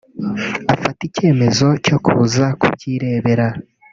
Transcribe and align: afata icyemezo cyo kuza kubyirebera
afata 0.73 1.01
icyemezo 1.09 1.67
cyo 1.85 1.97
kuza 2.05 2.45
kubyirebera 2.59 3.47